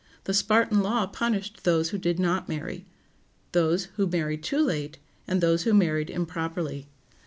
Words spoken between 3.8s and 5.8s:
who married too late, and those who